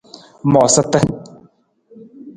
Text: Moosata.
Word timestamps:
Moosata. 0.51 0.99